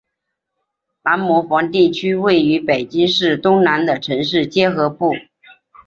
[1.03, 5.13] 南磨房地区位于北京市东南的城乡结合部。